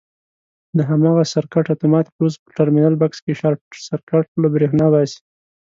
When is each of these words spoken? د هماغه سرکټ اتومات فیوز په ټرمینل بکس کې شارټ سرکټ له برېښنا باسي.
د 0.77 0.79
هماغه 0.89 1.23
سرکټ 1.33 1.65
اتومات 1.75 2.05
فیوز 2.13 2.33
په 2.43 2.49
ټرمینل 2.57 2.95
بکس 3.01 3.19
کې 3.23 3.37
شارټ 3.41 3.61
سرکټ 3.87 4.25
له 4.41 4.47
برېښنا 4.53 4.87
باسي. 4.93 5.19